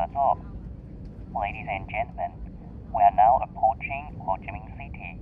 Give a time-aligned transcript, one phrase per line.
[0.00, 0.40] at all.
[1.36, 2.32] Ladies and gentlemen,
[2.94, 5.20] we are now approaching Ho Chi Minh City.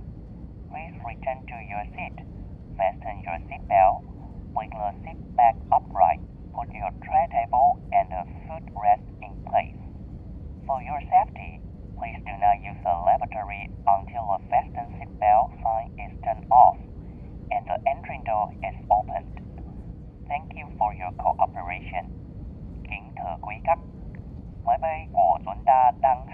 [0.71, 2.15] Please return to your seat,
[2.79, 4.03] fasten your seatbelt,
[4.55, 6.23] bring the seat back upright,
[6.55, 9.81] put your tray table and the footrest in place.
[10.63, 11.59] For your safety,
[11.99, 16.79] please do not use the lavatory until the fasten seatbelt sign is turned off
[17.51, 19.35] and the entry door is opened.
[20.31, 22.07] Thank you for your cooperation.
[24.81, 26.25] 每位过准搭当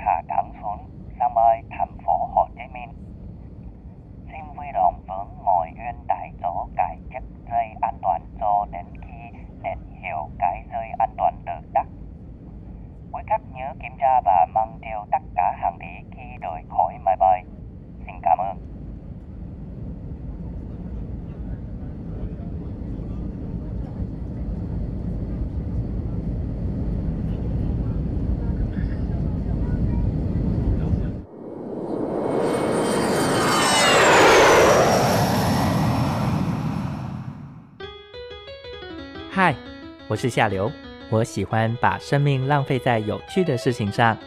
[40.17, 40.71] 是下流，
[41.11, 44.17] 我喜欢把生命浪费在有趣的事情上。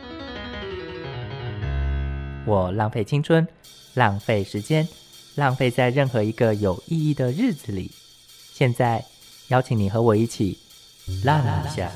[2.47, 3.47] 我浪费青春，
[3.94, 4.88] 浪费时间，
[5.34, 7.91] 浪费在任何一个有意义的日子里。
[8.52, 9.05] 现在，
[9.48, 10.56] 邀请你和我一起
[11.24, 11.91] 浪一下。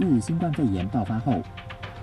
[0.00, 1.42] 自新冠肺炎爆发后，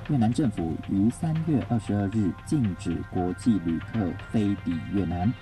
[0.08, 5.34] 越南政府于三月二十二日禁止国际旅客飞抵越南，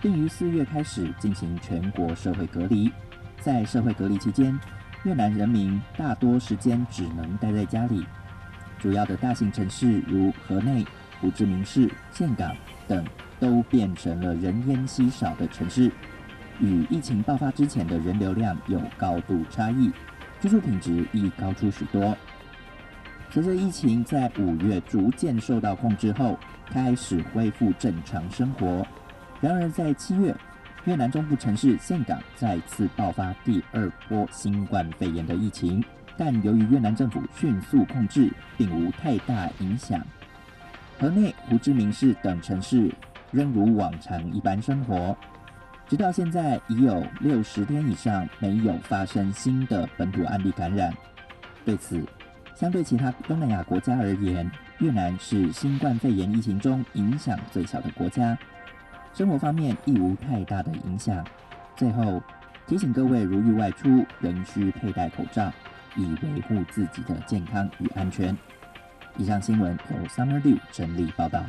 [0.00, 2.88] 并于四月开始进行全国社会隔离。
[3.40, 4.56] 在社会隔离期间，
[5.02, 8.06] 越南人民大多时间只能待在家里。
[8.78, 10.86] 主要的大型城市如河内、
[11.20, 12.54] 胡志明市、岘港
[12.86, 13.04] 等，
[13.40, 15.90] 都变成了人烟稀少的城市，
[16.60, 19.90] 与疫情爆发之前的人流量有高度差异。
[20.40, 22.16] 居住品质亦高出许多。
[23.30, 28.86] 随着疫情在五月逐渐受到控制后，开始恢复正常生活。
[29.40, 30.34] 然而，在七月，
[30.84, 35.84] 越南中部城市岘港再次爆发第二波新冠肺炎的疫情，
[36.16, 40.00] 但由于越南政府迅速控制，并无太大影响。
[40.98, 42.90] 河内、胡志明市等城市
[43.30, 45.16] 仍如往常一般生活。
[45.88, 50.92] 直到现在，已有六十天以上没有发生新的本土案例感染。
[51.64, 52.04] 对此，
[52.54, 54.50] 相对其他东南亚国家而言，
[54.80, 58.36] 越南是新冠肺炎疫情中影响最小的国家，
[59.14, 61.24] 生活方面亦无太大的影响。
[61.74, 62.22] 最后
[62.66, 65.50] 提醒各位，如遇外出，仍需佩戴口罩，
[65.96, 68.36] 以维护自己的健康与安全。
[69.16, 71.42] 以上新闻由 Summer Liu 整理报道。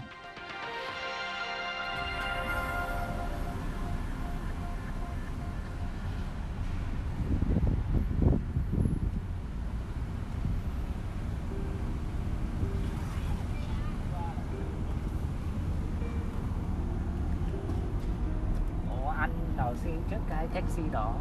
[20.09, 21.13] Trước cái taxi đó,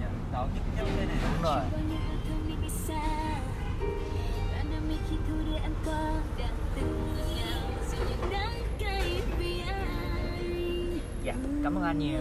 [0.00, 1.16] đó Đầu trước đây này.
[1.22, 1.60] Đúng rồi.
[11.24, 12.20] Dạ, cảm ơn anh nhiều.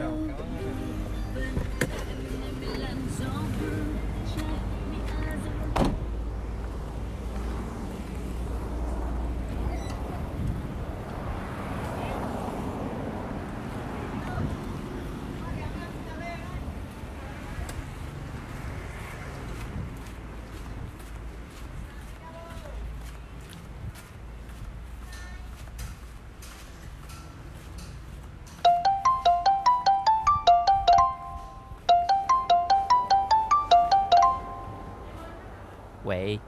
[36.08, 36.40] 喂，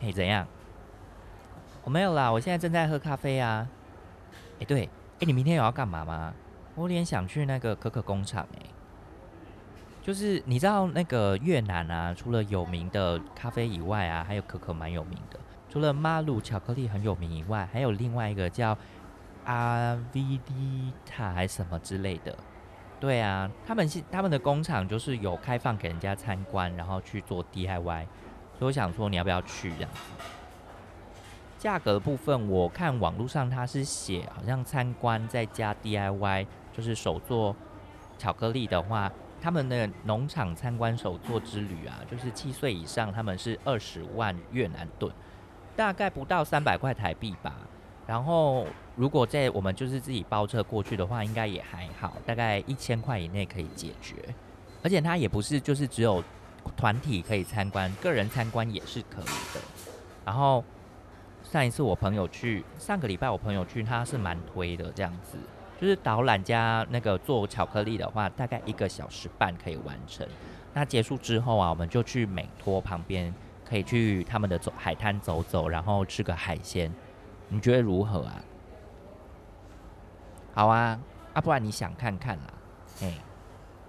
[0.00, 0.46] 嘿，怎样？
[1.82, 3.68] 我、没有啦，我现在正在喝咖啡啊。
[4.60, 4.88] 哎，对，
[5.18, 6.32] 哎，你明天有要干嘛吗？
[6.76, 8.66] 我有点想去那个可可工厂哎。
[10.00, 15.40] 就是你知道那个越南啊，除了有名的咖啡以外啊，还有可可蛮有名的。
[15.68, 18.78] 除了马鲁巧克力很有名以外，还有另外一个叫
[19.44, 22.32] 阿 V D 塔还是什么之类的。
[23.00, 28.06] 对啊，他们是他们的工厂就是有开放给人家参观，然后去做 DIY。
[28.62, 29.98] 所以我想说，你要不要去这样子？
[31.58, 37.56] 价格的部分，我看网络上它是写好像参观再加 DIY，就是手做
[38.18, 39.10] 巧克力的话，
[39.40, 45.12] 他们的农场参观手做之旅啊，就是七岁以上他们是二十万越南盾。
[45.74, 47.52] 大概不到三百块台币吧，
[48.06, 48.64] 然后
[48.94, 54.14] 如果在我们就是自己包车过去的话，应该也还好，大概一千块以内可以解决。
[54.84, 56.22] 而且它也不是就是只有
[56.76, 59.24] 团体可以参观，个人参观也是可以
[59.54, 59.60] 的。
[60.24, 60.64] 然后
[61.42, 65.36] 上一次我朋友去，上个礼拜我朋友去，他是蛮推的这样子，
[65.80, 70.26] 就是导览加那个做巧克力的话，大概一个小时半可以完成。
[70.74, 73.32] 那结束之后啊，我们就去美托旁边。
[73.64, 76.92] 可以去他们的走海滩走走，然后吃个海鲜，
[77.48, 78.44] 你觉得如何啊？
[80.52, 81.00] 好啊，
[81.32, 82.52] 啊，不然你想看看啦？
[83.00, 83.14] 哎，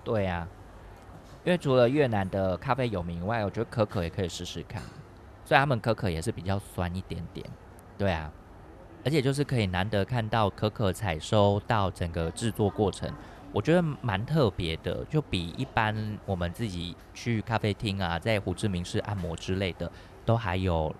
[0.02, 0.48] 对啊，
[1.46, 4.82] 因为除了越南的咖啡有名以外，我觉得可可也可以试试看。
[5.44, 7.46] 虽然他们可可也是比较酸一点点，
[7.98, 8.32] 对啊，
[9.04, 13.12] 而且就是可以难得看到可可采收到整个制作过程。
[13.52, 19.92] 我觉得蛮特别的，就比一般我们自己去咖啡厅啊，在胡志明市按摩之类的，
[20.26, 20.96] 都还有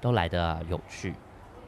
[0.00, 1.12] 都来的有趣，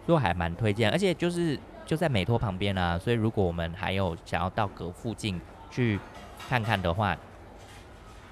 [0.07, 0.89] 所以还蛮推荐。
[0.91, 5.39] 而且就是就在美托旁边啊，所以如果我们还有想要到隔附近
[5.69, 5.99] 去
[6.49, 7.15] 看看的话，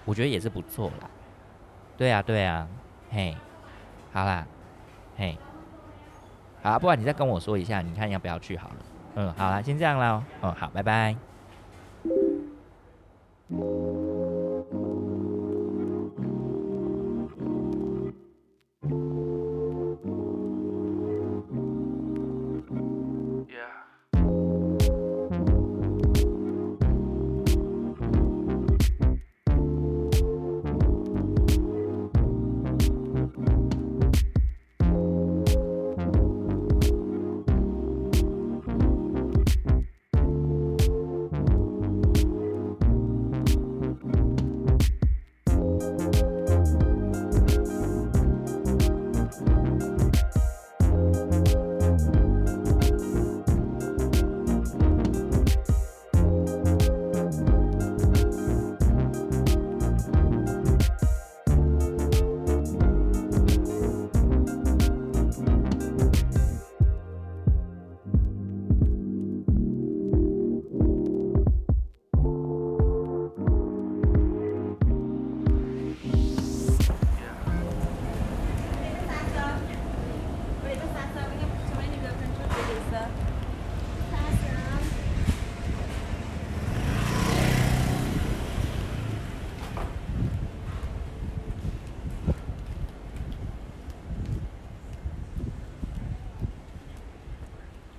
[0.09, 1.11] 我觉得也是不错啦。
[1.99, 2.67] 对啊，对啊，
[3.11, 3.37] 嘿，
[4.11, 4.47] 好啦，
[5.19, 5.37] 嘿，
[6.63, 8.77] 好，不然你再跟我说一下，你看要不要去好了。
[9.17, 10.25] 嗯，好啦，先这样啦。
[10.41, 11.15] 嗯，好，拜拜。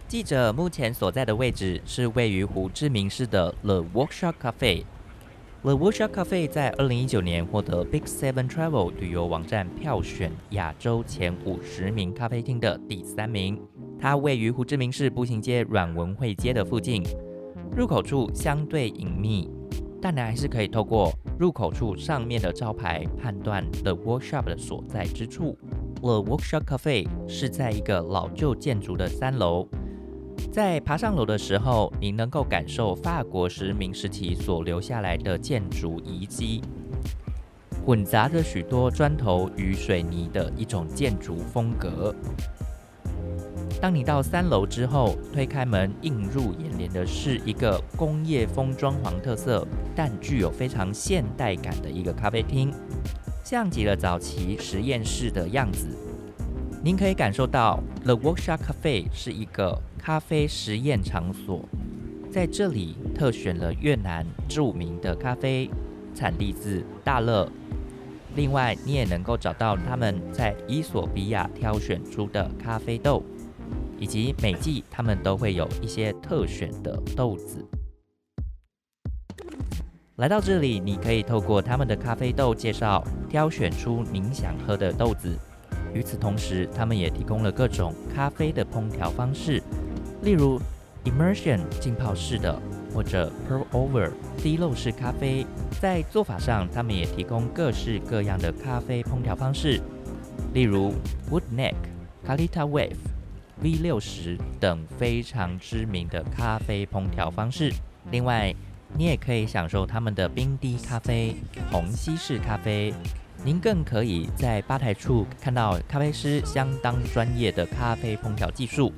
[0.09, 4.83] 记者目前所在的位置是位于胡志明市的 The Workshop Cafe。
[5.61, 13.61] The Workshop Cafe 在二零一九年获得 Big Seven Travel 旅游网站票选亚洲前五十名咖啡厅的第三名。
[13.99, 17.03] 它位于胡志明市步行街阮文惠街的附近，
[17.77, 19.47] 入口处相对隐秘，
[20.01, 25.55] 但你还是可以透过入口处上面的招牌判断 The Workshop 的所在之处。
[26.01, 29.67] The Workshop Cafe 是在一个老旧建筑的三楼。
[30.51, 36.61] 在爬上楼的时候，你能够感受法国殖民时期所留下来的建筑遗迹，
[37.85, 42.13] 混杂着许多砖头与水泥的一种建筑风格。
[43.79, 49.65] 当你到三楼之后，推开门，映入眼帘的是一个工业风装潢特色，
[49.95, 52.73] 但具有非常现代感的一个咖啡厅，
[53.45, 55.87] 像极了早期实验室的样子。
[56.81, 61.67] 您可以感受到，The Workshop Cafe 是一个咖啡实验场所，
[62.31, 65.69] 在这里特选了越南著名的咖啡，
[66.15, 67.51] 产地自大乐。
[68.33, 73.21] 另外，你也能够找到他们在伊索比亚挑选出的咖啡豆，
[73.97, 77.67] 以及每季他们都会有一些特选的豆子。
[80.15, 85.37] 来到这里，你可以透过他们的咖啡豆介绍，挑选出您想喝的豆子。
[85.93, 89.61] 与此同时，他们也提供了各种咖啡的烹调方式，
[90.21, 90.59] 例如
[91.05, 92.59] immersion 浸泡式的、
[92.93, 95.45] 或者 Pour Over 滴漏式咖啡。
[95.81, 99.81] 在做法上，他们也提供各式各样的咖啡烹调方式，
[100.53, 100.93] 例如
[101.31, 101.75] Wood Neck、
[102.27, 102.97] Calita Wave、
[103.61, 107.71] V 六十等非常知名的咖啡烹调方式。
[108.11, 108.53] 另外，
[108.97, 111.35] 你也可以享受他们的冰滴咖啡、
[111.71, 112.93] 虹吸式咖啡。
[113.45, 118.91] 您更可以在吧台处看到咖啡师相当专业的咖啡烹调技术。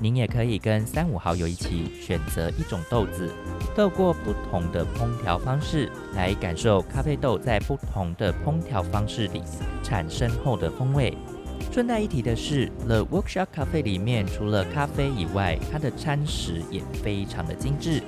[0.00, 3.30] 您也可以跟三五好友一起选择一种豆子，
[3.76, 9.42] 透过不同的烹调方式来感受咖啡豆在不同的烹调方式里
[9.82, 11.16] 产生后的风味。
[11.70, 18.02] 顺带一提的是，The Workshop Cafe 里面除了咖啡以外，它的餐食也非常的精致。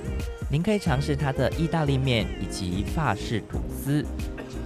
[0.50, 4.04] 您可以尝试它的意大利面以及法式吐司。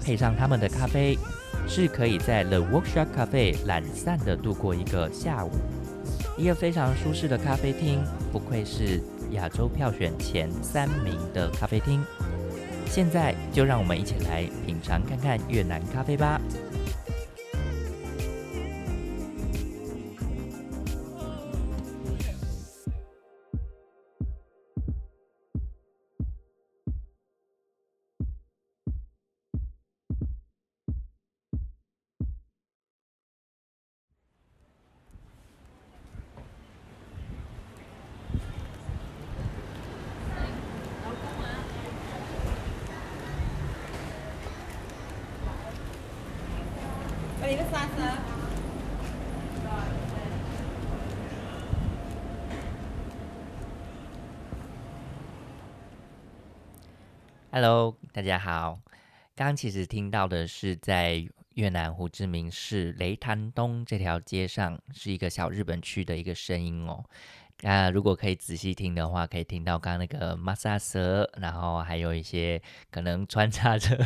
[0.02, 1.18] 配上他们的咖啡，
[1.66, 5.50] 是可以在 The Workshop Cafe 懒散的度过一个下午。
[6.38, 9.00] 一个非常舒适的咖啡厅，不愧是
[9.30, 12.02] 亚洲票选前三名的咖啡厅。
[12.86, 16.40] 现在就让我们一起来品尝看看越南咖啡吧。
[57.52, 58.80] Hello，大家好。
[59.36, 67.04] 刚其实听到的是在越南胡志明市雷潭东这条街上，是一个小日本区的一个声音哦。
[67.66, 73.96] 那如果可以仔细听的话，可以听到刚刚那个玛莎蛇，然后还有一些可能穿插着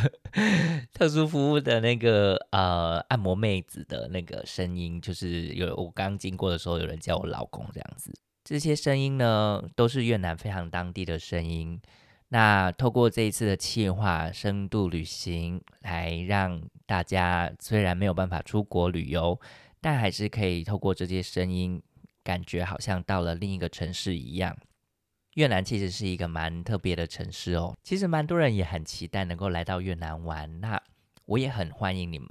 [0.95, 8.13] 特殊服务的那个呃按摩妹子的那个声音，就是有我刚经过的时候，有人叫我老公这样子。
[8.45, 11.81] 这些声音呢，都是越南非常当地的声音。
[12.29, 19.37] 那透过这一次的计划深度旅行，来让大家虽然没有办法出国旅游，
[19.81, 21.81] 但还是可以透过这些声音，
[22.29, 24.55] 感觉好像到了另一个城市一样。
[25.33, 30.59] 越南其实是一个蛮特别的城市哦，其实蛮多人也很期待能够来到越南玩。
[30.59, 30.79] 那
[31.25, 32.27] 我也很欢迎你们。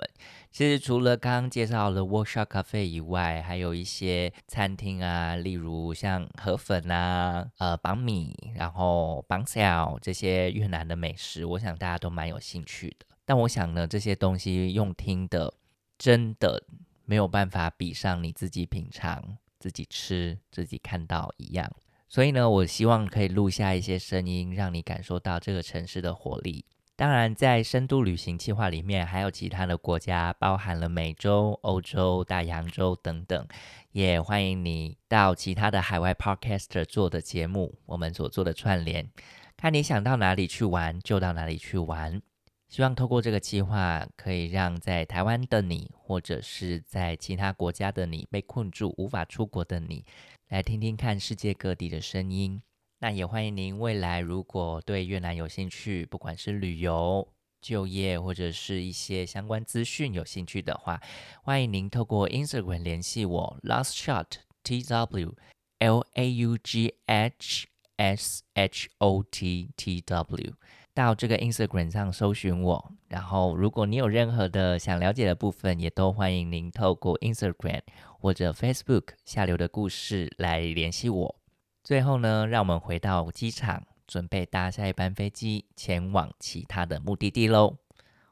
[0.50, 13.06] 其实除了刚刚介绍的 Workshop Cafe 以外，还有一些餐厅啊，例如像河粉啊、呃绑米，然后绑小这些越南的美食，我想大家都蛮有兴趣的。
[13.24, 15.54] 但我想呢，这些东西用听的，
[15.96, 16.64] 真的
[17.04, 21.70] 没有办法比上你自己品尝、自己吃、自己看到一样。
[22.08, 26.64] 所以呢，我希望可以录下一些声音，让你感受到这个城市的活力。
[26.96, 33.46] 当然，在深度旅行计划里面，还有其他的国家，包含了美洲、欧洲、大洋洲等等。
[33.92, 39.08] 也欢迎你到其他的海外 Podcaster 做的节目，我们所做的串联，
[39.56, 42.20] 看你想到哪里去玩，就到哪里去玩。
[42.68, 50.04] 希望透过这个计划，可以让在台湾的你，或者是在其他国家的你，被困住无法出国的你，
[50.48, 52.60] 来听听看世界各地的声音。
[53.00, 57.26] 那也欢迎您未来如果对越南有兴趣，不管是旅游、
[57.62, 61.00] 就业或者是一些相关资讯有兴趣的话，
[61.42, 64.26] 欢迎您透过 Instagram 联系我，Last Shot
[64.62, 65.34] T W
[65.78, 70.52] L A U G H S H O T T W，
[70.98, 72.92] 到这个 Instagram 上搜寻我。
[73.06, 77.82] 然后，如果你有任何的想了解的部分，也都欢迎您透过 Instagram
[78.18, 81.36] 或者 Facebook 下流的故事来联系我。
[81.84, 87.76] 最后呢，让我们回到机场，准备搭下一班飞机前往其他的目的地喽。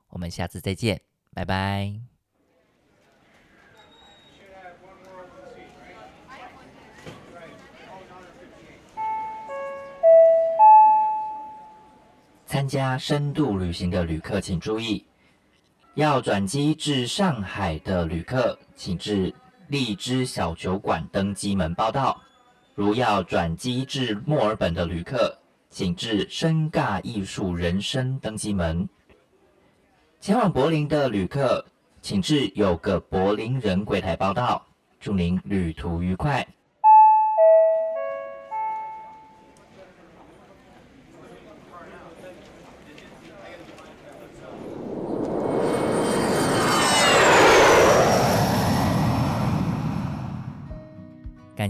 [0.09, 1.01] 我们下次再见，
[1.33, 2.16] 拜拜。
[12.57, 15.05] 参加深度旅行的旅客请注意，
[15.93, 19.35] 要转机至上海的旅客，请至
[19.69, 22.19] 荔枝小酒馆登机门报到。
[22.75, 28.89] 如要转机至墨尔本的旅客，请至深尬艺术人生登机门。
[30.19, 31.63] 前往柏林的旅客，
[32.01, 34.67] 请至有个柏林人柜台报到。
[34.99, 36.49] 祝您旅途愉快。